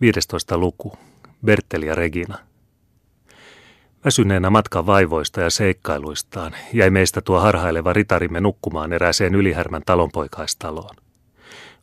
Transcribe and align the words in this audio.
15. 0.00 0.58
luku. 0.58 0.92
Berteli 1.44 1.86
ja 1.86 1.94
Regina. 1.94 2.38
Väsyneenä 4.04 4.50
matkan 4.50 4.86
vaivoista 4.86 5.40
ja 5.40 5.50
seikkailuistaan 5.50 6.52
jäi 6.72 6.90
meistä 6.90 7.20
tuo 7.20 7.40
harhaileva 7.40 7.92
ritarimme 7.92 8.40
nukkumaan 8.40 8.92
erääseen 8.92 9.34
ylihärmän 9.34 9.82
talonpoikaistaloon. 9.86 10.96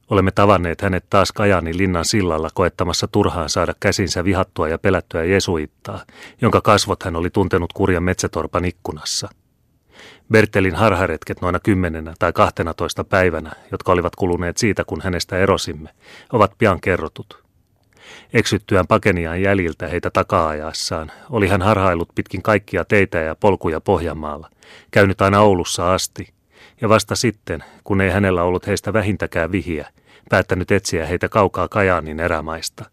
Olemme 0.09 0.31
tavanneet 0.31 0.81
hänet 0.81 1.05
taas 1.09 1.31
Kajaanin 1.31 1.77
linnan 1.77 2.05
sillalla 2.05 2.49
koettamassa 2.53 3.07
turhaan 3.07 3.49
saada 3.49 3.73
käsinsä 3.79 4.23
vihattua 4.23 4.69
ja 4.69 4.77
pelättyä 4.77 5.23
Jesuittaa, 5.23 6.05
jonka 6.41 6.61
kasvot 6.61 7.03
hän 7.03 7.15
oli 7.15 7.29
tuntenut 7.29 7.73
kurjan 7.73 8.03
metsätorpan 8.03 8.65
ikkunassa. 8.65 9.29
Bertelin 10.31 10.75
harharetket 10.75 11.41
noina 11.41 11.59
kymmenenä 11.59 12.13
tai 12.19 12.33
kahtena 12.33 12.73
päivänä, 13.09 13.51
jotka 13.71 13.91
olivat 13.91 14.15
kuluneet 14.15 14.57
siitä, 14.57 14.83
kun 14.83 15.01
hänestä 15.01 15.37
erosimme, 15.37 15.89
ovat 16.33 16.57
pian 16.57 16.81
kerrotut. 16.81 17.42
Eksyttyään 18.33 18.87
pakeniaan 18.87 19.41
jäljiltä 19.41 19.87
heitä 19.87 20.09
takaajassaan, 20.09 21.11
oli 21.29 21.47
hän 21.47 21.61
harhailut 21.61 22.09
pitkin 22.15 22.41
kaikkia 22.41 22.85
teitä 22.85 23.17
ja 23.17 23.35
polkuja 23.35 23.81
Pohjanmaalla, 23.81 24.49
käynyt 24.91 25.21
aina 25.21 25.41
Oulussa 25.41 25.93
asti, 25.93 26.33
ja 26.81 26.89
vasta 26.89 27.15
sitten, 27.15 27.63
kun 27.83 28.01
ei 28.01 28.09
hänellä 28.09 28.43
ollut 28.43 28.67
heistä 28.67 28.93
vähintäkään 28.93 29.51
vihiä, 29.51 29.87
päättänyt 30.29 30.71
etsiä 30.71 31.05
heitä 31.05 31.29
kaukaa 31.29 31.67
Kajaanin 31.67 32.19
erämaista. 32.19 32.85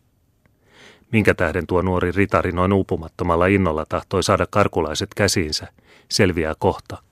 Minkä 1.12 1.34
tähden 1.34 1.66
tuo 1.66 1.82
nuori 1.82 2.12
ritari 2.12 2.52
noin 2.52 2.72
uupumattomalla 2.72 3.46
innolla 3.46 3.86
tahtoi 3.88 4.22
saada 4.22 4.46
karkulaiset 4.50 5.14
käsiinsä, 5.16 5.68
selviää 6.08 6.54
kohta– 6.58 6.98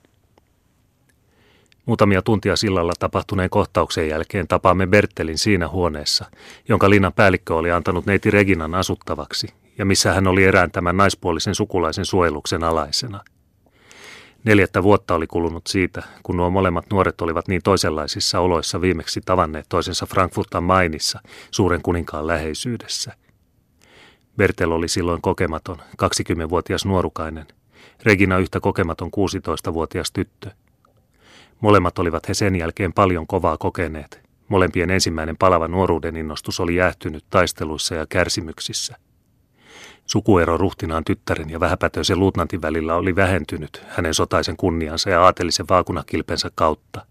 Muutamia 1.89 2.21
tuntia 2.21 2.55
sillalla 2.55 2.93
tapahtuneen 2.99 3.49
kohtauksen 3.49 4.09
jälkeen 4.09 4.47
tapaamme 4.47 4.87
Bertelin 4.87 5.37
siinä 5.37 5.67
huoneessa, 5.67 6.25
jonka 6.67 6.89
linnan 6.89 7.13
päällikkö 7.13 7.55
oli 7.55 7.71
antanut 7.71 8.05
neiti 8.05 8.31
Reginan 8.31 8.75
asuttavaksi, 8.75 9.47
ja 9.77 9.85
missä 9.85 10.13
hän 10.13 10.27
oli 10.27 10.43
erään 10.43 10.71
tämän 10.71 10.97
naispuolisen 10.97 11.55
sukulaisen 11.55 12.05
suojeluksen 12.05 12.63
alaisena. 12.63 13.23
Neljättä 14.43 14.83
vuotta 14.83 15.15
oli 15.15 15.27
kulunut 15.27 15.67
siitä, 15.67 16.03
kun 16.23 16.37
nuo 16.37 16.49
molemmat 16.49 16.85
nuoret 16.91 17.21
olivat 17.21 17.47
niin 17.47 17.61
toisenlaisissa 17.63 18.39
oloissa 18.39 18.81
viimeksi 18.81 19.21
tavanneet 19.25 19.65
toisensa 19.69 20.05
Frankfurtan 20.05 20.63
mainissa, 20.63 21.19
suuren 21.51 21.81
kuninkaan 21.81 22.27
läheisyydessä. 22.27 23.13
Bertel 24.37 24.71
oli 24.71 24.87
silloin 24.87 25.21
kokematon, 25.21 25.77
20-vuotias 26.03 26.85
nuorukainen, 26.85 27.47
Regina 28.03 28.37
yhtä 28.37 28.59
kokematon 28.59 29.11
16-vuotias 29.17 30.11
tyttö– 30.11 30.51
Molemmat 31.61 31.99
olivat 31.99 32.29
he 32.29 32.33
sen 32.33 32.55
jälkeen 32.55 32.93
paljon 32.93 33.27
kovaa 33.27 33.57
kokeneet. 33.57 34.21
Molempien 34.47 34.89
ensimmäinen 34.89 35.37
palava 35.37 35.67
nuoruuden 35.67 36.15
innostus 36.15 36.59
oli 36.59 36.75
jäähtynyt 36.75 37.25
taisteluissa 37.29 37.95
ja 37.95 38.05
kärsimyksissä. 38.05 38.95
Sukuero 40.05 40.57
ruhtinaan 40.57 41.03
tyttären 41.03 41.49
ja 41.49 41.59
vähäpätöisen 41.59 42.19
luutnantin 42.19 42.61
välillä 42.61 42.95
oli 42.95 43.15
vähentynyt 43.15 43.83
hänen 43.87 44.13
sotaisen 44.13 44.57
kunniansa 44.57 45.09
ja 45.09 45.23
aatelisen 45.23 45.65
vaakunakilpensä 45.69 46.51
kautta. 46.55 47.05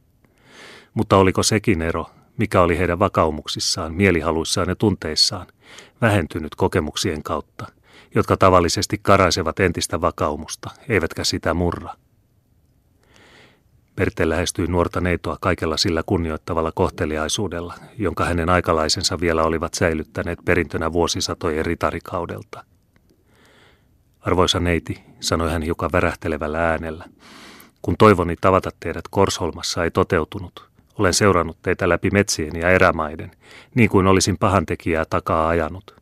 Mutta 0.94 1.16
oliko 1.16 1.42
sekin 1.42 1.82
ero, 1.82 2.06
mikä 2.36 2.60
oli 2.60 2.78
heidän 2.78 2.98
vakaumuksissaan, 2.98 3.94
mielihaluissaan 3.94 4.68
ja 4.68 4.76
tunteissaan, 4.76 5.46
vähentynyt 6.00 6.54
kokemuksien 6.54 7.22
kautta, 7.22 7.66
jotka 8.14 8.36
tavallisesti 8.36 8.98
karaisevat 9.02 9.60
entistä 9.60 10.00
vakaumusta, 10.00 10.70
eivätkä 10.88 11.24
sitä 11.24 11.54
murra. 11.54 11.94
Pertte 13.98 14.28
lähestyi 14.28 14.66
nuorta 14.66 15.00
neitoa 15.00 15.36
kaikella 15.40 15.76
sillä 15.76 16.02
kunnioittavalla 16.06 16.72
kohteliaisuudella, 16.74 17.74
jonka 17.96 18.24
hänen 18.24 18.48
aikalaisensa 18.48 19.20
vielä 19.20 19.42
olivat 19.42 19.74
säilyttäneet 19.74 20.38
perintönä 20.44 20.92
vuosisatojen 20.92 21.66
ritarikaudelta. 21.66 22.64
Arvoisa 24.20 24.60
neiti, 24.60 25.04
sanoi 25.20 25.50
hän 25.50 25.62
hiukan 25.62 25.92
värähtelevällä 25.92 26.70
äänellä, 26.70 27.04
kun 27.82 27.96
toivoni 27.96 28.36
tavata 28.40 28.70
teidät 28.80 29.04
Korsholmassa 29.10 29.84
ei 29.84 29.90
toteutunut, 29.90 30.68
olen 30.98 31.14
seurannut 31.14 31.58
teitä 31.62 31.88
läpi 31.88 32.10
metsien 32.10 32.56
ja 32.60 32.70
erämaiden, 32.70 33.30
niin 33.74 33.90
kuin 33.90 34.06
olisin 34.06 34.38
pahantekijää 34.38 35.04
takaa 35.10 35.48
ajanut. 35.48 35.96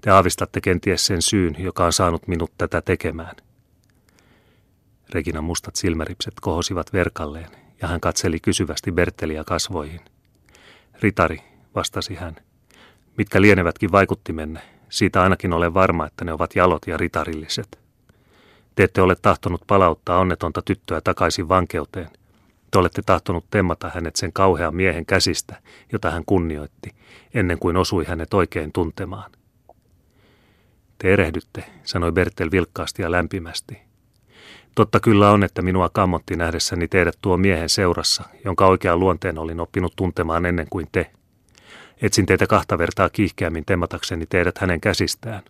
Te 0.00 0.10
aavistatte 0.10 0.60
kenties 0.60 1.06
sen 1.06 1.22
syyn, 1.22 1.56
joka 1.58 1.84
on 1.84 1.92
saanut 1.92 2.28
minut 2.28 2.52
tätä 2.58 2.82
tekemään. 2.82 3.36
Reginan 5.10 5.44
mustat 5.44 5.76
silmäripset 5.76 6.34
kohosivat 6.40 6.92
verkalleen 6.92 7.50
ja 7.82 7.88
hän 7.88 8.00
katseli 8.00 8.40
kysyvästi 8.40 8.92
Berteliä 8.92 9.44
kasvoihin. 9.44 10.00
Ritari, 11.00 11.42
vastasi 11.74 12.14
hän. 12.14 12.36
Mitkä 13.16 13.40
lienevätkin 13.40 13.92
vaikuttimenne, 13.92 14.60
siitä 14.88 15.22
ainakin 15.22 15.52
olen 15.52 15.74
varma, 15.74 16.06
että 16.06 16.24
ne 16.24 16.32
ovat 16.32 16.56
jalot 16.56 16.86
ja 16.86 16.96
ritarilliset. 16.96 17.78
Te 18.74 18.82
ette 18.82 19.02
ole 19.02 19.16
tahtonut 19.22 19.62
palauttaa 19.66 20.18
onnetonta 20.18 20.62
tyttöä 20.62 21.00
takaisin 21.00 21.48
vankeuteen. 21.48 22.10
Te 22.70 22.78
olette 22.78 23.02
tahtonut 23.02 23.44
temmata 23.50 23.90
hänet 23.94 24.16
sen 24.16 24.32
kauhean 24.32 24.74
miehen 24.74 25.06
käsistä, 25.06 25.56
jota 25.92 26.10
hän 26.10 26.24
kunnioitti, 26.26 26.90
ennen 27.34 27.58
kuin 27.58 27.76
osui 27.76 28.04
hänet 28.04 28.34
oikein 28.34 28.72
tuntemaan. 28.72 29.30
Te 30.98 31.12
erehdytte, 31.12 31.64
sanoi 31.84 32.12
Bertel 32.12 32.50
vilkkaasti 32.50 33.02
ja 33.02 33.10
lämpimästi. 33.10 33.87
Totta 34.78 35.00
kyllä 35.00 35.30
on, 35.30 35.44
että 35.44 35.62
minua 35.62 35.88
kammotti 35.88 36.36
nähdessäni 36.36 36.88
teidät 36.88 37.18
tuo 37.22 37.36
miehen 37.36 37.68
seurassa, 37.68 38.24
jonka 38.44 38.66
oikean 38.66 39.00
luonteen 39.00 39.38
olin 39.38 39.60
oppinut 39.60 39.92
tuntemaan 39.96 40.46
ennen 40.46 40.66
kuin 40.70 40.86
te. 40.92 41.10
Etsin 42.02 42.26
teitä 42.26 42.46
kahta 42.46 42.78
vertaa 42.78 43.10
kiihkeämmin 43.10 43.64
temmatakseni 43.64 44.26
teidät 44.26 44.58
hänen 44.58 44.80
käsistään. 44.80 45.42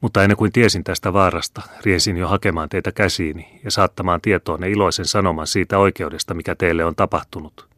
Mutta 0.00 0.22
ennen 0.22 0.36
kuin 0.36 0.52
tiesin 0.52 0.84
tästä 0.84 1.12
vaarasta, 1.12 1.62
riesin 1.84 2.16
jo 2.16 2.28
hakemaan 2.28 2.68
teitä 2.68 2.92
käsiini 2.92 3.60
ja 3.64 3.70
saattamaan 3.70 4.20
tietoon 4.20 4.64
iloisen 4.64 5.06
sanoman 5.06 5.46
siitä 5.46 5.78
oikeudesta, 5.78 6.34
mikä 6.34 6.54
teille 6.54 6.84
on 6.84 6.94
tapahtunut. 6.94 7.68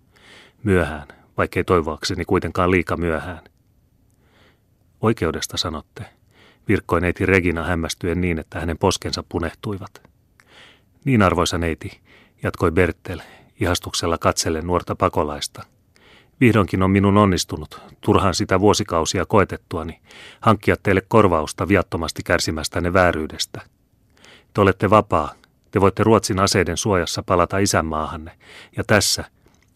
Myöhään, 0.63 1.09
vaikkei 1.37 1.65
toivoakseni 1.65 2.25
kuitenkaan 2.25 2.71
liika 2.71 2.97
myöhään. 2.97 3.45
Oikeudesta 5.01 5.57
sanotte, 5.57 6.05
virkkoi 6.69 7.01
neiti 7.01 7.27
Regina 7.27 7.65
hämmästyen 7.65 8.21
niin, 8.21 8.39
että 8.39 8.61
hänen 8.61 8.79
poskensa 8.79 9.25
punehtuivat. 9.29 10.16
Niin 11.07 11.23
arvoisa 11.23 11.59
neiti, 11.59 12.01
jatkoi 12.43 12.71
Bertel, 12.71 13.21
ihastuksella 13.61 14.19
katsellen 14.19 14.67
nuorta 14.67 14.97
pakolaista. 14.97 15.63
Vihdoinkin 16.41 16.83
on 16.83 16.91
minun 16.91 17.17
onnistunut, 17.17 17.81
turhaan 18.01 18.35
sitä 18.35 18.61
vuosikausia 18.61 19.27
koetettuani, 19.27 20.01
hankkia 20.41 20.77
teille 20.83 21.03
korvausta 21.09 21.69
viattomasti 21.69 22.23
kärsimästänne 22.23 22.93
vääryydestä. 22.93 23.61
Te 24.55 24.61
olette 24.61 24.91
vapaa, 24.91 25.33
te 25.71 25.81
voitte 25.81 26.05
Ruotsin 26.05 26.41
aseiden 26.41 26.77
suojassa 26.77 27.23
palata 27.23 27.59
isänmaahanne, 27.59 28.33
ja 28.77 28.85
tässä, 28.85 29.25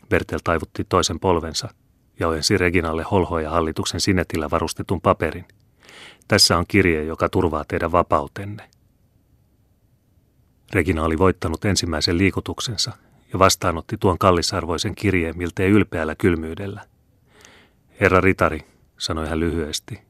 Bertel 0.09 0.41
taivutti 0.45 0.85
toisen 0.89 1.21
polvensa 1.21 1.69
ja 2.21 2.29
ojensi 2.29 2.59
Reginalle 2.59 3.03
holhoja 3.03 3.51
hallituksen 3.51 4.01
sinetillä 4.01 4.51
varustetun 4.51 5.01
paperin. 5.01 5.45
Tässä 6.29 6.59
on 6.59 6.65
kirje, 6.69 7.05
joka 7.05 7.29
turvaa 7.29 7.65
teidän 7.69 7.93
vapautenne. 7.93 8.80
Regina 10.73 11.05
oli 11.05 11.19
voittanut 11.19 11.65
ensimmäisen 11.65 12.19
liikutuksensa 12.19 12.93
ja 13.33 13.39
vastaanotti 13.39 13.97
tuon 14.01 14.19
kallisarvoisen 14.19 14.95
kirjeen 14.95 15.39
miltei 15.39 15.71
ylpeällä 15.71 16.15
kylmyydellä. 16.15 16.87
Herra 18.01 18.21
Ritari, 18.21 18.61
sanoi 18.99 19.29
hän 19.29 19.41
lyhyesti, 19.41 20.01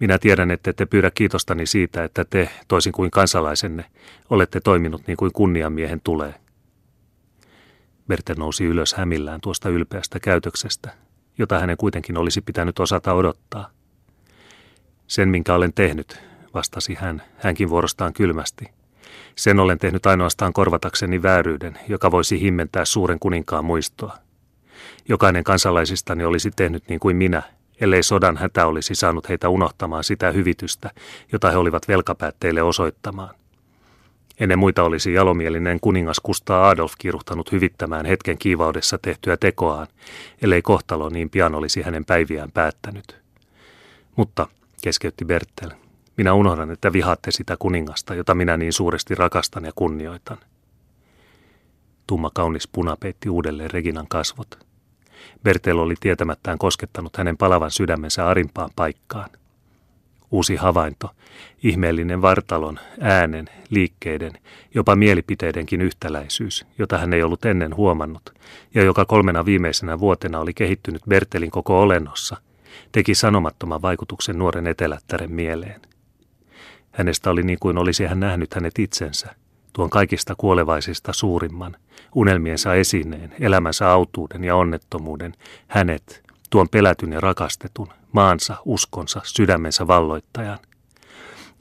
minä 0.00 0.18
tiedän, 0.18 0.50
että 0.50 0.72
te 0.72 0.86
pyydä 0.86 1.10
kiitostani 1.10 1.66
siitä, 1.66 2.04
että 2.04 2.24
te, 2.24 2.50
toisin 2.68 2.92
kuin 2.92 3.10
kansalaisenne, 3.10 3.84
olette 4.30 4.60
toiminut 4.60 5.06
niin 5.06 5.16
kuin 5.16 5.32
kunniamiehen 5.32 6.00
tulee. 6.04 6.34
Bertel 8.08 8.36
nousi 8.38 8.64
ylös 8.64 8.94
hämillään 8.94 9.40
tuosta 9.40 9.68
ylpeästä 9.68 10.20
käytöksestä, 10.20 10.94
jota 11.38 11.58
hänen 11.58 11.76
kuitenkin 11.76 12.18
olisi 12.18 12.40
pitänyt 12.40 12.78
osata 12.78 13.12
odottaa. 13.12 13.70
Sen, 15.06 15.28
minkä 15.28 15.54
olen 15.54 15.72
tehnyt, 15.72 16.18
vastasi 16.54 16.94
hän, 16.94 17.22
hänkin 17.36 17.70
vuorostaan 17.70 18.12
kylmästi– 18.12 18.64
sen 19.36 19.60
olen 19.60 19.78
tehnyt 19.78 20.06
ainoastaan 20.06 20.52
korvatakseni 20.52 21.22
vääryyden, 21.22 21.78
joka 21.88 22.10
voisi 22.10 22.40
himmentää 22.40 22.84
suuren 22.84 23.18
kuninkaan 23.18 23.64
muistoa. 23.64 24.18
Jokainen 25.08 25.44
kansalaisistani 25.44 26.24
olisi 26.24 26.50
tehnyt 26.56 26.88
niin 26.88 27.00
kuin 27.00 27.16
minä, 27.16 27.42
ellei 27.80 28.02
sodan 28.02 28.36
hätä 28.36 28.66
olisi 28.66 28.94
saanut 28.94 29.28
heitä 29.28 29.48
unohtamaan 29.48 30.04
sitä 30.04 30.30
hyvitystä, 30.30 30.90
jota 31.32 31.50
he 31.50 31.56
olivat 31.56 31.88
velkapäätteille 31.88 32.62
osoittamaan. 32.62 33.34
Ennen 34.40 34.58
muita 34.58 34.82
olisi 34.82 35.12
jalomielinen 35.12 35.80
kuningas 35.80 36.20
Kustaa 36.20 36.68
Adolf 36.68 36.92
kiiruhtanut 36.98 37.52
hyvittämään 37.52 38.06
hetken 38.06 38.38
kiivaudessa 38.38 38.98
tehtyä 38.98 39.36
tekoaan, 39.36 39.86
ellei 40.42 40.62
kohtalo 40.62 41.08
niin 41.08 41.30
pian 41.30 41.54
olisi 41.54 41.82
hänen 41.82 42.04
päiviään 42.04 42.52
päättänyt. 42.52 43.22
Mutta, 44.16 44.46
keskeytti 44.82 45.24
Bertel, 45.24 45.70
minä 46.16 46.34
unohdan, 46.34 46.70
että 46.70 46.92
vihaatte 46.92 47.30
sitä 47.30 47.56
kuningasta, 47.58 48.14
jota 48.14 48.34
minä 48.34 48.56
niin 48.56 48.72
suuresti 48.72 49.14
rakastan 49.14 49.64
ja 49.64 49.72
kunnioitan. 49.74 50.38
Tumma 52.06 52.30
kaunis 52.34 52.68
puna 52.68 52.96
peitti 53.00 53.28
uudelleen 53.28 53.70
Reginan 53.70 54.08
kasvot. 54.08 54.66
Bertel 55.42 55.78
oli 55.78 55.94
tietämättään 56.00 56.58
koskettanut 56.58 57.16
hänen 57.16 57.36
palavan 57.36 57.70
sydämensä 57.70 58.28
arimpaan 58.28 58.70
paikkaan. 58.76 59.30
Uusi 60.30 60.56
havainto, 60.56 61.10
ihmeellinen 61.62 62.22
vartalon, 62.22 62.78
äänen, 63.00 63.48
liikkeiden, 63.70 64.32
jopa 64.74 64.96
mielipiteidenkin 64.96 65.80
yhtäläisyys, 65.80 66.66
jota 66.78 66.98
hän 66.98 67.12
ei 67.12 67.22
ollut 67.22 67.44
ennen 67.44 67.76
huomannut, 67.76 68.34
ja 68.74 68.82
joka 68.84 69.04
kolmena 69.04 69.44
viimeisenä 69.44 70.00
vuotena 70.00 70.40
oli 70.40 70.54
kehittynyt 70.54 71.02
Bertelin 71.08 71.50
koko 71.50 71.80
olennossa, 71.80 72.36
teki 72.92 73.14
sanomattoman 73.14 73.82
vaikutuksen 73.82 74.38
nuoren 74.38 74.66
etelättären 74.66 75.32
mieleen. 75.32 75.91
Hänestä 76.92 77.30
oli 77.30 77.42
niin 77.42 77.58
kuin 77.60 77.78
olisi 77.78 78.06
hän 78.06 78.20
nähnyt 78.20 78.54
hänet 78.54 78.78
itsensä, 78.78 79.34
tuon 79.72 79.90
kaikista 79.90 80.34
kuolevaisista 80.34 81.12
suurimman, 81.12 81.76
unelmiensa 82.14 82.74
esineen, 82.74 83.34
elämänsä 83.40 83.90
autuuden 83.90 84.44
ja 84.44 84.56
onnettomuuden, 84.56 85.34
hänet, 85.68 86.22
tuon 86.50 86.68
pelätyn 86.68 87.12
ja 87.12 87.20
rakastetun, 87.20 87.88
maansa, 88.12 88.56
uskonsa, 88.64 89.20
sydämensä 89.24 89.86
valloittajan. 89.86 90.58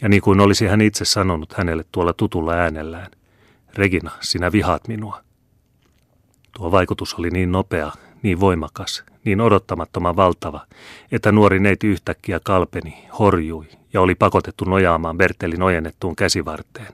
Ja 0.02 0.10
niin 0.10 0.22
kuin 0.22 0.40
olisi 0.40 0.68
hän 0.68 0.82
itse 0.82 1.06
sanonut 1.06 1.54
hänelle 1.54 1.86
tuolla 1.92 2.14
tutulla 2.14 2.54
äänellään, 2.54 3.12
Regina, 3.74 4.12
sinä 4.20 4.52
vihaat 4.52 4.88
minua. 4.88 5.22
Tuo 6.58 6.72
vaikutus 6.72 7.14
oli 7.14 7.30
niin 7.30 7.52
nopea, 7.52 7.92
niin 8.24 8.40
voimakas, 8.40 9.04
niin 9.26 9.42
odottamattoman 9.42 10.16
valtava, 10.16 10.66
että 11.12 11.32
nuori 11.32 11.60
neiti 11.60 11.88
yhtäkkiä 11.88 12.40
kalpeni, 12.44 13.08
horjui 13.20 13.68
ja 13.94 14.02
oli 14.02 14.16
pakotettu 14.16 14.66
nojaamaan 14.66 15.18
Bertelin 15.18 15.62
ojennettuun 15.62 16.16
käsivarteen. 16.16 16.94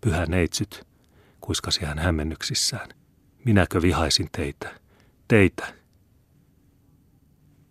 Pyhä 0.00 0.26
neitsyt, 0.26 0.86
kuiskasi 1.40 1.84
hän 1.84 1.98
hämmennyksissään. 1.98 2.88
Minäkö 3.44 3.82
vihaisin 3.82 4.28
teitä? 4.32 4.70
Teitä. 5.28 5.66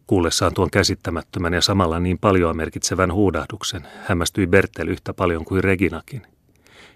Kuullessaan 0.08 0.54
tuon 0.54 0.72
käsittämättömän 0.72 1.54
ja 1.54 1.62
samalla 1.62 2.00
niin 2.00 2.20
paljon 2.20 2.58
merkitsevän 2.58 3.14
huudahduksen, 3.14 3.88
hämmästyi 4.06 4.48
Bertel 4.48 4.88
yhtä 4.88 5.14
paljon 5.14 5.46
kuin 5.46 5.64
Reginakin. 5.64 6.28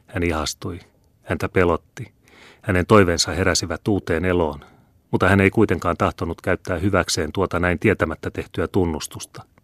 Hän 0.08 0.24
ihastui. 0.24 0.80
Häntä 1.24 1.50
pelotti. 1.50 2.14
Hänen 2.62 2.86
toiveensa 2.86 3.32
heräsivät 3.32 3.88
uuteen 3.88 4.26
eloon, 4.26 4.66
mutta 5.18 5.30
hän 5.30 5.42
ei 5.42 5.50
kuitenkaan 5.50 5.98
tahtonut 5.98 6.42
käyttää 6.42 6.78
hyväkseen 6.78 7.32
tuota 7.32 7.60
näin 7.60 7.80
tietämättä 7.80 8.32
tehtyä 8.32 8.68
tunnustusta– 8.68 9.44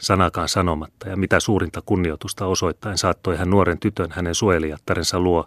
Sanakaan 0.00 0.48
sanomatta 0.48 1.08
ja 1.08 1.16
mitä 1.16 1.40
suurinta 1.40 1.82
kunnioitusta 1.86 2.46
osoittain 2.46 2.98
saattoi 2.98 3.36
hän 3.36 3.50
nuoren 3.50 3.78
tytön 3.78 4.10
hänen 4.10 4.34
suojelijattarensa 4.34 5.20
luo, 5.20 5.44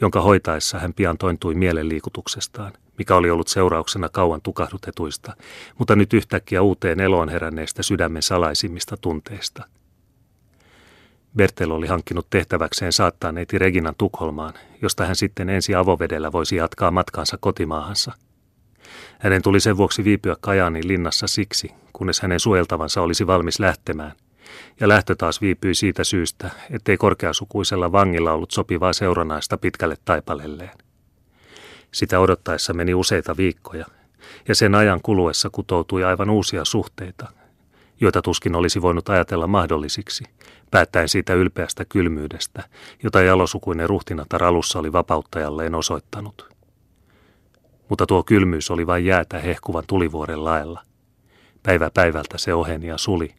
jonka 0.00 0.20
hoitaessa 0.20 0.78
hän 0.78 0.94
pian 0.94 1.18
tointui 1.18 1.54
mielenliikutuksestaan, 1.54 2.72
mikä 2.98 3.16
oli 3.16 3.30
ollut 3.30 3.48
seurauksena 3.48 4.08
kauan 4.08 4.42
tukahdutetuista, 4.42 5.36
mutta 5.78 5.96
nyt 5.96 6.12
yhtäkkiä 6.12 6.62
uuteen 6.62 7.00
eloon 7.00 7.28
heränneestä 7.28 7.82
sydämen 7.82 8.22
salaisimmista 8.22 8.96
tunteista. 8.96 9.64
Bertel 11.36 11.70
oli 11.70 11.86
hankkinut 11.86 12.26
tehtäväkseen 12.30 12.92
saattaa 12.92 13.32
neiti 13.32 13.58
Reginan 13.58 13.94
Tukholmaan, 13.98 14.54
josta 14.82 15.06
hän 15.06 15.16
sitten 15.16 15.48
ensi 15.48 15.74
avovedellä 15.74 16.32
voisi 16.32 16.56
jatkaa 16.56 16.90
matkaansa 16.90 17.38
kotimaahansa– 17.40 18.12
hänen 19.20 19.42
tuli 19.42 19.60
sen 19.60 19.76
vuoksi 19.76 20.04
viipyä 20.04 20.36
Kajaanin 20.40 20.88
linnassa 20.88 21.26
siksi, 21.26 21.70
kunnes 21.92 22.20
hänen 22.20 22.40
suojeltavansa 22.40 23.02
olisi 23.02 23.26
valmis 23.26 23.60
lähtemään. 23.60 24.12
Ja 24.80 24.88
lähtö 24.88 25.14
taas 25.14 25.40
viipyi 25.40 25.74
siitä 25.74 26.04
syystä, 26.04 26.50
ettei 26.70 26.96
korkeasukuisella 26.96 27.92
vangilla 27.92 28.32
ollut 28.32 28.50
sopivaa 28.50 28.92
seuranaista 28.92 29.58
pitkälle 29.58 29.96
taipalelleen. 30.04 30.78
Sitä 31.92 32.20
odottaessa 32.20 32.72
meni 32.72 32.94
useita 32.94 33.36
viikkoja, 33.36 33.86
ja 34.48 34.54
sen 34.54 34.74
ajan 34.74 35.00
kuluessa 35.02 35.50
kutoutui 35.50 36.04
aivan 36.04 36.30
uusia 36.30 36.64
suhteita, 36.64 37.28
joita 38.00 38.22
tuskin 38.22 38.54
olisi 38.54 38.82
voinut 38.82 39.08
ajatella 39.08 39.46
mahdollisiksi, 39.46 40.24
päättäen 40.70 41.08
siitä 41.08 41.34
ylpeästä 41.34 41.84
kylmyydestä, 41.84 42.62
jota 43.02 43.22
jalosukuinen 43.22 43.88
ruhtinatar 43.88 44.44
alussa 44.44 44.78
oli 44.78 44.92
vapauttajalleen 44.92 45.74
osoittanut 45.74 46.50
mutta 47.90 48.06
tuo 48.06 48.22
kylmyys 48.22 48.70
oli 48.70 48.86
vain 48.86 49.04
jäätä 49.04 49.38
hehkuvan 49.38 49.84
tulivuoren 49.86 50.44
laella. 50.44 50.82
Päivä 51.62 51.90
päivältä 51.94 52.38
se 52.38 52.54
oheni 52.54 52.86
ja 52.86 52.98
suli. 52.98 53.34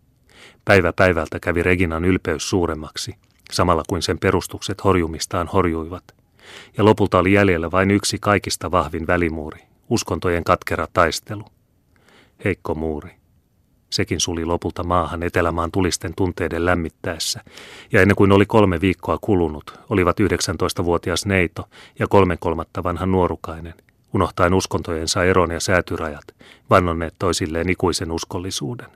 Päivä 0.65 0.93
päivältä 0.93 1.39
kävi 1.39 1.63
Reginan 1.63 2.05
ylpeys 2.05 2.49
suuremmaksi, 2.49 3.15
samalla 3.51 3.83
kuin 3.87 4.01
sen 4.01 4.19
perustukset 4.19 4.83
horjumistaan 4.83 5.47
horjuivat. 5.47 6.03
Ja 6.77 6.85
lopulta 6.85 7.19
oli 7.19 7.33
jäljellä 7.33 7.71
vain 7.71 7.91
yksi 7.91 8.17
kaikista 8.21 8.71
vahvin 8.71 9.07
välimuuri, 9.07 9.59
uskontojen 9.89 10.43
katkera 10.43 10.87
taistelu. 10.93 11.43
Heikko 12.45 12.75
muuri. 12.75 13.11
Sekin 13.89 14.19
suli 14.19 14.45
lopulta 14.45 14.83
maahan 14.83 15.23
etelämaan 15.23 15.71
tulisten 15.71 16.13
tunteiden 16.17 16.65
lämmittäessä, 16.65 17.43
ja 17.91 18.01
ennen 18.01 18.15
kuin 18.15 18.31
oli 18.31 18.45
kolme 18.45 18.81
viikkoa 18.81 19.17
kulunut, 19.21 19.79
olivat 19.89 20.19
19-vuotias 20.19 21.25
Neito 21.25 21.69
ja 21.99 22.07
kolmen 22.07 22.37
kolmatta 22.39 22.83
vanha 22.83 23.05
nuorukainen– 23.05 23.73
unohtaen 24.13 24.53
uskontojensa 24.53 25.23
eron 25.23 25.51
ja 25.51 25.59
säätyrajat, 25.59 26.35
vannonneet 26.69 27.15
toisilleen 27.19 27.69
ikuisen 27.69 28.11
uskollisuuden. 28.11 28.87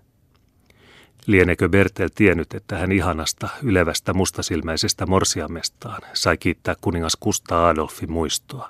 Lienekö 1.26 1.70
Bertel 1.70 2.10
tiennyt, 2.16 2.54
että 2.54 2.78
hän 2.78 2.92
ihanasta, 2.92 3.50
ylevästä 3.64 4.14
mustasilmäisestä 4.14 5.06
morsiamestaan 5.06 6.02
sai 6.14 6.38
kiittää 6.38 6.76
kuningas 6.82 7.18
Kusta 7.20 7.68
Adolfin 7.68 8.12
muistoa? 8.12 8.70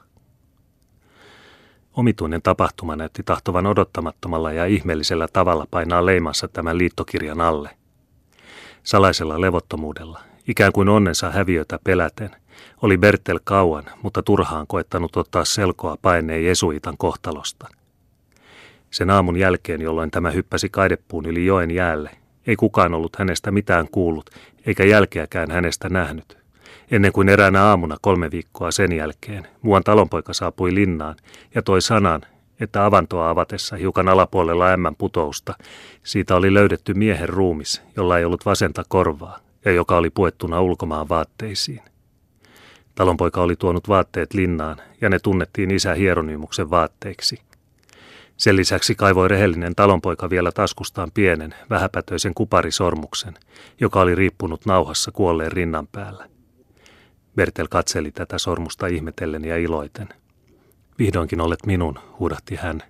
Omituinen 1.94 2.42
tapahtuma 2.42 2.96
näytti 2.96 3.24
tahtovan 3.24 3.66
odottamattomalla 3.66 4.52
ja 4.52 4.66
ihmeellisellä 4.66 5.28
tavalla 5.28 5.68
painaa 5.72 6.06
leimassa 6.06 6.48
tämän 6.48 6.78
liittokirjan 6.78 7.42
alle. 7.42 7.70
Salaisella 8.84 9.42
levottomuudella, 9.42 10.20
ikään 10.48 10.72
kuin 10.72 10.90
onnensa 10.90 11.32
häviötä 11.32 11.80
peläten– 11.84 12.36
oli 12.82 12.98
Bertel 12.98 13.40
kauan, 13.44 13.84
mutta 14.02 14.24
turhaan 14.24 14.68
koettanut 14.68 15.18
ottaa 15.18 15.46
selkoa 15.46 15.98
paineen 16.02 16.46
Jesuitan 16.46 16.98
kohtalosta. 16.98 17.68
Sen 18.92 19.10
aamun 19.10 19.38
jälkeen, 19.38 19.82
jolloin 19.82 20.12
tämä 20.12 20.32
hyppäsi 20.32 20.70
kaidepuun 20.70 21.26
yli 21.26 21.46
joen 21.46 21.72
jäälle, 21.72 22.10
ei 22.48 22.56
kukaan 22.56 22.94
ollut 22.94 23.16
hänestä 23.16 23.52
mitään 23.52 23.88
kuullut, 23.92 24.30
eikä 24.66 24.84
jälkeäkään 24.84 25.52
hänestä 25.52 25.90
nähnyt. 25.90 26.38
Ennen 26.92 27.12
kuin 27.12 27.30
eräänä 27.30 27.64
aamuna 27.64 27.98
kolme 28.02 28.32
viikkoa 28.32 28.72
sen 28.72 28.92
jälkeen, 28.92 29.48
muuan 29.62 29.84
talonpoika 29.84 30.34
saapui 30.34 30.76
linnaan 30.76 31.16
ja 31.56 31.62
toi 31.62 31.82
sanan, 31.82 32.22
että 32.60 32.86
avantoa 32.86 33.30
avatessa 33.30 33.76
hiukan 33.76 34.10
alapuolella 34.10 34.68
ämmän 34.70 34.96
putousta, 34.96 35.54
siitä 36.04 36.36
oli 36.36 36.54
löydetty 36.54 36.94
miehen 36.94 37.30
ruumis, 37.30 37.82
jolla 37.96 38.18
ei 38.18 38.26
ollut 38.26 38.46
vasenta 38.46 38.84
korvaa 38.88 39.40
ja 39.66 39.72
joka 39.72 39.98
oli 39.98 40.10
puettuna 40.10 40.62
ulkomaan 40.62 41.10
vaatteisiin. 41.10 41.82
Talonpoika 42.96 43.42
oli 43.42 43.56
tuonut 43.56 43.90
vaatteet 43.90 44.34
linnaan 44.34 44.78
ja 45.02 45.10
ne 45.10 45.20
tunnettiin 45.20 45.72
isä 45.72 45.94
Hieronymuksen 45.94 46.70
vaatteiksi. 46.70 47.40
Sen 48.38 48.56
lisäksi 48.56 48.96
kaivoi 48.96 49.28
rehellinen 49.28 49.76
talonpoika 49.76 50.30
vielä 50.30 50.52
taskustaan 50.52 51.12
pienen, 51.14 51.56
vähäpätöisen 51.70 52.34
kuparisormuksen, 52.34 53.34
joka 53.82 54.02
oli 54.02 54.16
riippunut 54.16 54.66
nauhassa 54.66 55.12
kuolleen 55.12 55.52
rinnan 55.52 55.88
päällä. 55.88 56.30
Bertel 57.36 57.68
katseli 57.70 58.12
tätä 58.12 58.38
sormusta 58.38 58.88
ihmetellen 58.88 59.46
ja 59.46 59.58
iloiten. 59.58 60.10
Vihdoinkin 61.00 61.42
olet 61.42 61.66
minun, 61.66 62.00
huudahti 62.20 62.56
hän. 62.56 62.84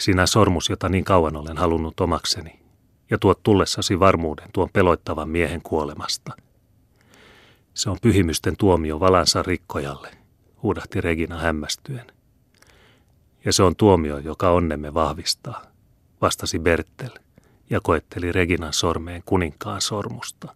Sinä 0.00 0.26
sormus, 0.26 0.68
jota 0.68 0.88
niin 0.88 1.04
kauan 1.04 1.36
olen 1.36 1.56
halunnut 1.56 2.00
omakseni, 2.00 2.60
ja 3.10 3.18
tuot 3.18 3.42
tullessasi 3.42 4.00
varmuuden 4.00 4.48
tuon 4.52 4.68
peloittavan 4.72 5.28
miehen 5.28 5.62
kuolemasta. 5.62 6.32
Se 7.74 7.90
on 7.90 7.96
pyhimysten 8.02 8.56
tuomio 8.56 9.00
valansa 9.00 9.42
rikkojalle, 9.42 10.10
huudahti 10.62 11.00
Regina 11.00 11.38
hämmästyen. 11.38 12.06
Ja 13.44 13.52
se 13.52 13.62
on 13.62 13.76
tuomio, 13.76 14.18
joka 14.18 14.50
onnemme 14.50 14.94
vahvistaa, 14.94 15.62
vastasi 16.20 16.58
Bertel 16.58 17.10
ja 17.70 17.80
koetteli 17.80 18.32
Reginan 18.32 18.72
sormeen 18.72 19.22
kuninkaan 19.26 19.80
sormusta. 19.80 20.54